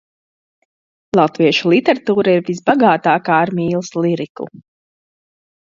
Latviešu 1.19 1.73
literatūra 1.75 2.35
ir 2.39 2.43
visbagātākā 2.49 3.39
ar 3.45 3.55
mīlas 3.61 3.95
liriku. 4.07 4.53